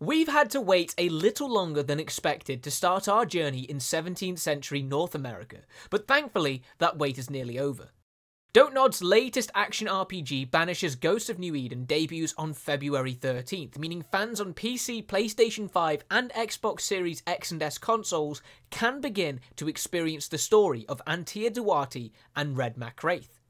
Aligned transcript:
We've 0.00 0.28
had 0.28 0.48
to 0.50 0.60
wait 0.60 0.94
a 0.96 1.08
little 1.08 1.52
longer 1.52 1.82
than 1.82 1.98
expected 1.98 2.62
to 2.62 2.70
start 2.70 3.08
our 3.08 3.26
journey 3.26 3.62
in 3.62 3.78
17th 3.78 4.38
century 4.38 4.80
North 4.80 5.12
America, 5.12 5.62
but 5.90 6.06
thankfully 6.06 6.62
that 6.78 6.98
wait 6.98 7.18
is 7.18 7.28
nearly 7.28 7.58
over. 7.58 7.88
Dontnod's 8.54 9.02
latest 9.02 9.50
action 9.56 9.88
RPG, 9.88 10.50
Banishers 10.50 10.94
Ghosts 10.98 11.28
of 11.28 11.40
New 11.40 11.56
Eden, 11.56 11.84
debuts 11.84 12.32
on 12.38 12.54
February 12.54 13.12
13th, 13.12 13.76
meaning 13.76 14.02
fans 14.02 14.40
on 14.40 14.54
PC, 14.54 15.04
PlayStation 15.04 15.68
5, 15.68 16.04
and 16.12 16.30
Xbox 16.30 16.82
Series 16.82 17.24
X 17.26 17.50
and 17.50 17.60
S 17.60 17.76
consoles 17.76 18.40
can 18.70 19.00
begin 19.00 19.40
to 19.56 19.68
experience 19.68 20.28
the 20.28 20.38
story 20.38 20.86
of 20.88 21.02
Antea 21.08 21.52
Duarte 21.52 22.12
and 22.36 22.56
Red 22.56 22.76
mac 22.76 23.02
Raith. 23.02 23.40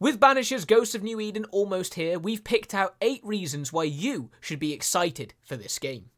With 0.00 0.18
Banishers 0.18 0.66
Ghost 0.66 0.96
of 0.96 1.04
New 1.04 1.20
Eden 1.20 1.44
almost 1.52 1.94
here, 1.94 2.18
we've 2.18 2.42
picked 2.42 2.74
out 2.74 2.96
8 3.00 3.20
reasons 3.22 3.72
why 3.72 3.84
you 3.84 4.28
should 4.40 4.58
be 4.58 4.72
excited 4.72 5.34
for 5.44 5.56
this 5.56 5.78
game. 5.78 6.10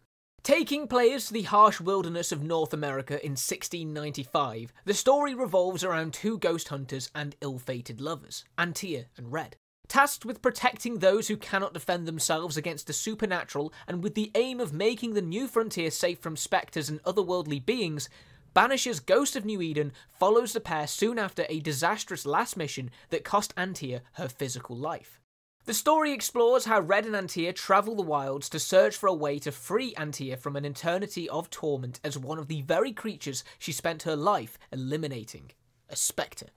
Taking 0.43 0.89
players 0.89 1.27
to 1.27 1.35
the 1.35 1.43
harsh 1.43 1.79
wilderness 1.79 2.33
of 2.33 2.43
North 2.43 2.73
America 2.73 3.23
in 3.23 3.33
1695, 3.33 4.73
the 4.87 4.95
story 4.95 5.35
revolves 5.35 5.85
around 5.85 6.15
two 6.15 6.39
ghost 6.39 6.69
hunters 6.69 7.11
and 7.15 7.37
ill 7.43 7.59
fated 7.59 8.01
lovers, 8.01 8.45
Antea 8.57 9.07
and 9.19 9.31
Red. 9.31 9.57
Tasked 9.89 10.25
with 10.25 10.41
protecting 10.41 10.99
those 10.99 11.29
who 11.29 11.37
cannot 11.37 11.75
defend 11.75 12.09
themselves 12.09 12.57
against 12.57 12.87
the 12.87 12.95
supernatural 12.95 13.75
and 13.87 14.03
with 14.03 14.15
the 14.15 14.33
aim 14.37 14.59
of 14.59 14.73
making 14.73 15.13
the 15.13 15.23
new 15.23 15.47
frontier 15.47 15.91
safe 15.91 16.21
from 16.21 16.35
spectres 16.35 16.89
and 16.89 17.03
otherworldly 17.03 17.65
beings, 17.65 18.09
Banishers 18.57 19.05
Ghost 19.05 19.37
of 19.37 19.45
New 19.45 19.61
Eden 19.61 19.93
follows 20.09 20.55
the 20.55 20.61
pair 20.61 20.87
soon 20.87 21.19
after 21.19 21.45
a 21.51 21.61
disastrous 21.61 22.25
last 22.25 22.57
mission 22.57 22.91
that 23.11 23.23
cost 23.23 23.55
Antea 23.55 24.01
her 24.15 24.29
physical 24.29 24.75
life. 24.75 25.21
The 25.67 25.75
story 25.75 26.13
explores 26.13 26.65
how 26.65 26.81
Red 26.81 27.05
and 27.05 27.15
Antea 27.15 27.55
travel 27.55 27.95
the 27.95 28.03
wilds 28.03 28.49
to 28.49 28.59
search 28.59 28.97
for 28.97 29.09
a 29.09 29.15
way 29.15 29.39
to 29.41 29.53
free 29.53 29.93
Antea 29.97 30.39
from 30.39 30.57
an 30.57 30.65
eternity 30.65 31.29
of 31.29 31.51
torment 31.51 32.01
as 32.03 32.17
one 32.17 32.39
of 32.39 32.49
the 32.49 32.63
very 32.63 32.95
creatures 32.95 33.45
she 33.59 33.73
spent 33.73 34.05
her 34.05 34.17
life 34.17 34.57
eliminating 34.73 35.51
a 35.91 35.97
spectre. 35.97 36.49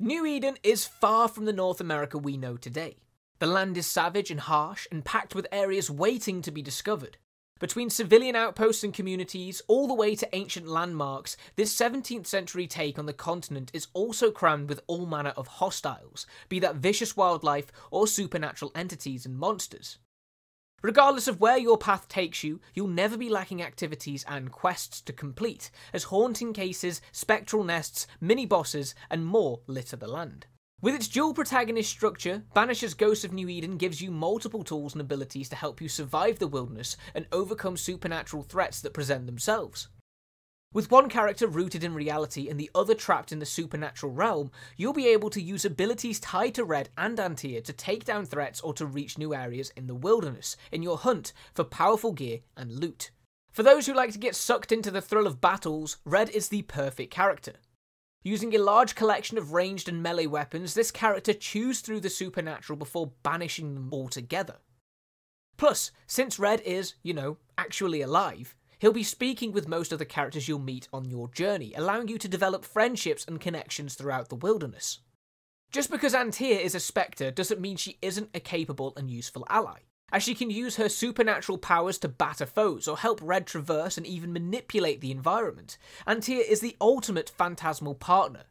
New 0.00 0.26
Eden 0.26 0.56
is 0.64 0.84
far 0.84 1.28
from 1.28 1.44
the 1.44 1.52
North 1.52 1.80
America 1.80 2.18
we 2.18 2.36
know 2.36 2.56
today. 2.56 2.96
The 3.38 3.46
land 3.46 3.76
is 3.76 3.86
savage 3.86 4.32
and 4.32 4.40
harsh 4.40 4.88
and 4.90 5.04
packed 5.04 5.36
with 5.36 5.46
areas 5.52 5.88
waiting 5.88 6.42
to 6.42 6.50
be 6.50 6.60
discovered. 6.60 7.18
Between 7.60 7.88
civilian 7.88 8.34
outposts 8.34 8.82
and 8.82 8.92
communities, 8.92 9.62
all 9.68 9.86
the 9.86 9.94
way 9.94 10.16
to 10.16 10.34
ancient 10.34 10.66
landmarks, 10.66 11.36
this 11.54 11.74
17th 11.74 12.26
century 12.26 12.66
take 12.66 12.98
on 12.98 13.06
the 13.06 13.12
continent 13.12 13.70
is 13.72 13.86
also 13.92 14.32
crammed 14.32 14.68
with 14.68 14.82
all 14.88 15.06
manner 15.06 15.32
of 15.36 15.46
hostiles, 15.46 16.26
be 16.48 16.58
that 16.58 16.76
vicious 16.76 17.16
wildlife 17.16 17.70
or 17.92 18.08
supernatural 18.08 18.72
entities 18.74 19.24
and 19.24 19.38
monsters. 19.38 19.98
Regardless 20.82 21.28
of 21.28 21.40
where 21.40 21.56
your 21.56 21.78
path 21.78 22.08
takes 22.08 22.42
you, 22.42 22.60
you'll 22.74 22.88
never 22.88 23.16
be 23.16 23.30
lacking 23.30 23.62
activities 23.62 24.24
and 24.28 24.50
quests 24.50 25.00
to 25.02 25.12
complete, 25.12 25.70
as 25.92 26.04
haunting 26.04 26.52
cases, 26.52 27.00
spectral 27.12 27.62
nests, 27.62 28.08
mini 28.20 28.44
bosses, 28.44 28.96
and 29.08 29.24
more 29.24 29.60
litter 29.68 29.96
the 29.96 30.08
land. 30.08 30.46
With 30.84 30.94
its 30.94 31.08
dual 31.08 31.32
protagonist 31.32 31.88
structure, 31.88 32.42
Banishers 32.54 32.92
Ghost 32.92 33.24
of 33.24 33.32
New 33.32 33.48
Eden 33.48 33.78
gives 33.78 34.02
you 34.02 34.10
multiple 34.10 34.62
tools 34.62 34.92
and 34.92 35.00
abilities 35.00 35.48
to 35.48 35.56
help 35.56 35.80
you 35.80 35.88
survive 35.88 36.38
the 36.38 36.46
wilderness 36.46 36.98
and 37.14 37.24
overcome 37.32 37.78
supernatural 37.78 38.42
threats 38.42 38.82
that 38.82 38.92
present 38.92 39.24
themselves. 39.24 39.88
With 40.74 40.90
one 40.90 41.08
character 41.08 41.46
rooted 41.46 41.84
in 41.84 41.94
reality 41.94 42.50
and 42.50 42.60
the 42.60 42.70
other 42.74 42.92
trapped 42.92 43.32
in 43.32 43.38
the 43.38 43.46
supernatural 43.46 44.12
realm, 44.12 44.50
you'll 44.76 44.92
be 44.92 45.08
able 45.08 45.30
to 45.30 45.40
use 45.40 45.64
abilities 45.64 46.20
tied 46.20 46.54
to 46.56 46.64
Red 46.64 46.90
and 46.98 47.16
Antea 47.16 47.64
to 47.64 47.72
take 47.72 48.04
down 48.04 48.26
threats 48.26 48.60
or 48.60 48.74
to 48.74 48.84
reach 48.84 49.16
new 49.16 49.32
areas 49.32 49.72
in 49.78 49.86
the 49.86 49.94
wilderness 49.94 50.54
in 50.70 50.82
your 50.82 50.98
hunt 50.98 51.32
for 51.54 51.64
powerful 51.64 52.12
gear 52.12 52.40
and 52.58 52.70
loot. 52.70 53.10
For 53.52 53.62
those 53.62 53.86
who 53.86 53.94
like 53.94 54.12
to 54.12 54.18
get 54.18 54.36
sucked 54.36 54.70
into 54.70 54.90
the 54.90 55.00
thrill 55.00 55.26
of 55.26 55.40
battles, 55.40 55.96
Red 56.04 56.28
is 56.28 56.50
the 56.50 56.60
perfect 56.60 57.10
character. 57.10 57.54
Using 58.26 58.54
a 58.54 58.58
large 58.58 58.94
collection 58.94 59.36
of 59.36 59.52
ranged 59.52 59.86
and 59.86 60.02
melee 60.02 60.24
weapons, 60.24 60.72
this 60.72 60.90
character 60.90 61.34
chews 61.34 61.80
through 61.80 62.00
the 62.00 62.08
supernatural 62.08 62.78
before 62.78 63.12
banishing 63.22 63.74
them 63.74 63.90
altogether. 63.92 64.56
Plus, 65.58 65.92
since 66.06 66.38
Red 66.38 66.62
is, 66.62 66.94
you 67.02 67.12
know, 67.12 67.36
actually 67.58 68.00
alive, 68.00 68.56
he'll 68.78 68.94
be 68.94 69.02
speaking 69.02 69.52
with 69.52 69.68
most 69.68 69.92
of 69.92 69.98
the 69.98 70.06
characters 70.06 70.48
you'll 70.48 70.58
meet 70.58 70.88
on 70.90 71.10
your 71.10 71.28
journey, 71.28 71.74
allowing 71.76 72.08
you 72.08 72.16
to 72.16 72.26
develop 72.26 72.64
friendships 72.64 73.26
and 73.28 73.42
connections 73.42 73.94
throughout 73.94 74.30
the 74.30 74.36
wilderness. 74.36 75.00
Just 75.70 75.90
because 75.90 76.14
Antea 76.14 76.60
is 76.60 76.74
a 76.74 76.80
spectre 76.80 77.30
doesn't 77.30 77.60
mean 77.60 77.76
she 77.76 77.98
isn't 78.00 78.30
a 78.32 78.40
capable 78.40 78.94
and 78.96 79.10
useful 79.10 79.46
ally 79.50 79.80
as 80.12 80.22
she 80.22 80.34
can 80.34 80.50
use 80.50 80.76
her 80.76 80.88
supernatural 80.88 81.58
powers 81.58 81.98
to 81.98 82.08
batter 82.08 82.46
foes 82.46 82.86
or 82.86 82.98
help 82.98 83.20
Red 83.22 83.46
traverse 83.46 83.96
and 83.96 84.06
even 84.06 84.32
manipulate 84.32 85.00
the 85.00 85.10
environment. 85.10 85.76
Antea 86.06 86.48
is 86.48 86.60
the 86.60 86.76
ultimate 86.80 87.30
phantasmal 87.36 87.94
partner. 87.94 88.44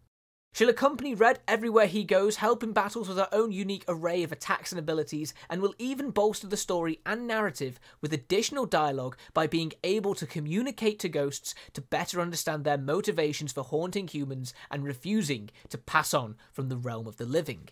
She'll 0.53 0.69
accompany 0.69 1.15
Red 1.15 1.39
everywhere 1.47 1.87
he 1.87 2.03
goes, 2.03 2.35
help 2.35 2.61
in 2.61 2.73
battles 2.73 3.07
with 3.07 3.17
her 3.17 3.29
own 3.31 3.51
unique 3.51 3.85
array 3.87 4.21
of 4.21 4.31
attacks 4.31 4.71
and 4.71 4.77
abilities, 4.77 5.33
and 5.49 5.61
will 5.61 5.73
even 5.79 6.11
bolster 6.11 6.45
the 6.45 6.57
story 6.57 6.99
and 7.07 7.25
narrative 7.25 7.79
with 8.01 8.13
additional 8.13 8.67
dialogue 8.67 9.17
by 9.33 9.47
being 9.47 9.73
able 9.83 10.13
to 10.13 10.27
communicate 10.27 10.99
to 10.99 11.09
ghosts 11.09 11.55
to 11.73 11.81
better 11.81 12.21
understand 12.21 12.63
their 12.65 12.77
motivations 12.77 13.51
for 13.51 13.63
haunting 13.63 14.07
humans 14.07 14.53
and 14.69 14.83
refusing 14.83 15.49
to 15.69 15.77
pass 15.79 16.13
on 16.13 16.35
from 16.51 16.69
the 16.69 16.77
realm 16.77 17.07
of 17.07 17.17
the 17.17 17.25
living. 17.25 17.69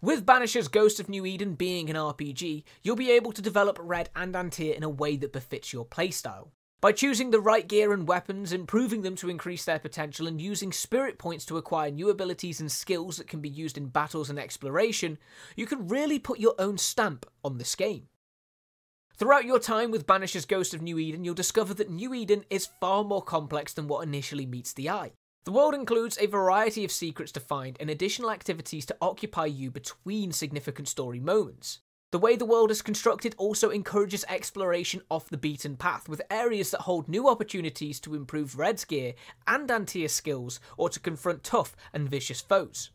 With 0.00 0.24
Banishers 0.24 0.70
Ghost 0.70 1.00
of 1.00 1.08
New 1.08 1.26
Eden 1.26 1.54
being 1.54 1.90
an 1.90 1.96
RPG, 1.96 2.62
you'll 2.82 2.94
be 2.94 3.10
able 3.10 3.32
to 3.32 3.42
develop 3.42 3.80
Red 3.80 4.10
and 4.14 4.32
Antea 4.32 4.76
in 4.76 4.84
a 4.84 4.88
way 4.88 5.16
that 5.16 5.32
befits 5.32 5.72
your 5.72 5.84
playstyle. 5.84 6.50
By 6.80 6.92
choosing 6.92 7.32
the 7.32 7.40
right 7.40 7.66
gear 7.66 7.92
and 7.92 8.06
weapons, 8.06 8.52
improving 8.52 9.02
them 9.02 9.16
to 9.16 9.28
increase 9.28 9.64
their 9.64 9.80
potential, 9.80 10.28
and 10.28 10.40
using 10.40 10.70
spirit 10.70 11.18
points 11.18 11.44
to 11.46 11.56
acquire 11.56 11.90
new 11.90 12.10
abilities 12.10 12.60
and 12.60 12.70
skills 12.70 13.16
that 13.16 13.26
can 13.26 13.40
be 13.40 13.48
used 13.48 13.76
in 13.76 13.88
battles 13.88 14.30
and 14.30 14.38
exploration, 14.38 15.18
you 15.56 15.66
can 15.66 15.88
really 15.88 16.20
put 16.20 16.38
your 16.38 16.54
own 16.60 16.78
stamp 16.78 17.26
on 17.44 17.58
this 17.58 17.74
game. 17.74 18.06
Throughout 19.16 19.46
your 19.46 19.58
time 19.58 19.90
with 19.90 20.06
Banishers 20.06 20.46
Ghost 20.46 20.74
of 20.74 20.80
New 20.80 21.00
Eden, 21.00 21.24
you'll 21.24 21.34
discover 21.34 21.74
that 21.74 21.90
New 21.90 22.14
Eden 22.14 22.44
is 22.50 22.68
far 22.80 23.02
more 23.02 23.22
complex 23.22 23.72
than 23.72 23.88
what 23.88 24.06
initially 24.06 24.46
meets 24.46 24.72
the 24.72 24.88
eye. 24.90 25.10
The 25.44 25.52
world 25.52 25.74
includes 25.74 26.18
a 26.18 26.26
variety 26.26 26.84
of 26.84 26.92
secrets 26.92 27.32
to 27.32 27.40
find 27.40 27.76
and 27.80 27.88
additional 27.88 28.30
activities 28.30 28.84
to 28.86 28.96
occupy 29.00 29.46
you 29.46 29.70
between 29.70 30.32
significant 30.32 30.88
story 30.88 31.20
moments. 31.20 31.80
The 32.10 32.18
way 32.18 32.36
the 32.36 32.46
world 32.46 32.70
is 32.70 32.80
constructed 32.80 33.34
also 33.36 33.68
encourages 33.68 34.24
exploration 34.28 35.02
off 35.10 35.28
the 35.28 35.36
beaten 35.36 35.76
path, 35.76 36.08
with 36.08 36.22
areas 36.30 36.70
that 36.70 36.82
hold 36.82 37.08
new 37.08 37.28
opportunities 37.28 38.00
to 38.00 38.14
improve 38.14 38.58
Red's 38.58 38.86
gear 38.86 39.14
and 39.46 39.70
Antea's 39.70 40.14
skills, 40.14 40.58
or 40.78 40.88
to 40.88 41.00
confront 41.00 41.44
tough 41.44 41.76
and 41.92 42.08
vicious 42.08 42.40
foes. 42.40 42.90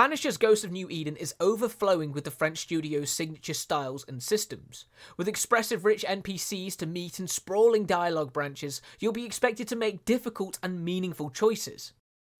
Banishers 0.00 0.38
Ghost 0.38 0.64
of 0.64 0.72
New 0.72 0.88
Eden 0.88 1.14
is 1.16 1.34
overflowing 1.40 2.10
with 2.10 2.24
the 2.24 2.30
French 2.30 2.56
studio's 2.56 3.10
signature 3.10 3.52
styles 3.52 4.02
and 4.08 4.22
systems. 4.22 4.86
With 5.18 5.28
expressive 5.28 5.84
rich 5.84 6.06
NPCs 6.08 6.74
to 6.78 6.86
meet 6.86 7.18
and 7.18 7.28
sprawling 7.28 7.84
dialogue 7.84 8.32
branches, 8.32 8.80
you'll 8.98 9.12
be 9.12 9.26
expected 9.26 9.68
to 9.68 9.76
make 9.76 10.06
difficult 10.06 10.58
and 10.62 10.82
meaningful 10.82 11.28
choices. 11.28 11.92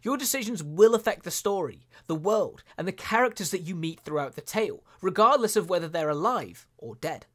Your 0.02 0.16
decisions 0.16 0.62
will 0.62 0.94
affect 0.94 1.22
the 1.24 1.30
story, 1.30 1.86
the 2.06 2.14
world, 2.14 2.64
and 2.78 2.88
the 2.88 2.92
characters 2.92 3.50
that 3.50 3.60
you 3.60 3.74
meet 3.74 4.00
throughout 4.00 4.36
the 4.36 4.40
tale, 4.40 4.82
regardless 5.02 5.54
of 5.54 5.68
whether 5.68 5.86
they're 5.86 6.08
alive 6.08 6.66
or 6.78 6.94
dead. 6.94 7.26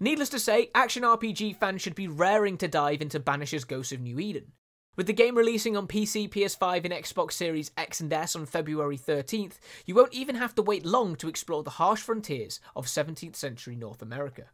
Needless 0.00 0.30
to 0.30 0.38
say, 0.38 0.70
action 0.74 1.02
RPG 1.02 1.58
fans 1.58 1.82
should 1.82 1.94
be 1.94 2.08
raring 2.08 2.56
to 2.56 2.66
dive 2.66 3.02
into 3.02 3.20
Banishers 3.20 3.68
Ghost 3.68 3.92
of 3.92 4.00
New 4.00 4.18
Eden. 4.18 4.52
With 4.94 5.06
the 5.06 5.14
game 5.14 5.38
releasing 5.38 5.74
on 5.74 5.86
PC, 5.86 6.28
PS5, 6.28 6.84
and 6.84 6.92
Xbox 6.92 7.32
Series 7.32 7.70
X 7.78 8.00
and 8.00 8.12
S 8.12 8.36
on 8.36 8.44
February 8.44 8.98
13th, 8.98 9.54
you 9.86 9.94
won't 9.94 10.12
even 10.12 10.36
have 10.36 10.54
to 10.56 10.62
wait 10.62 10.84
long 10.84 11.16
to 11.16 11.28
explore 11.28 11.62
the 11.62 11.70
harsh 11.70 12.02
frontiers 12.02 12.60
of 12.76 12.84
17th 12.84 13.36
century 13.36 13.74
North 13.74 14.02
America. 14.02 14.50